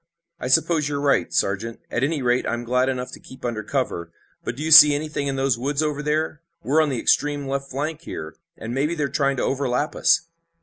[0.39, 1.79] "I suppose you're right, Sergeant.
[1.91, 4.11] At any rate I'm glad enough to keep under cover,
[4.43, 6.41] but do you see anything in those woods over there?
[6.63, 10.21] We're on the extreme left flank here, and maybe they're trying to overlap us."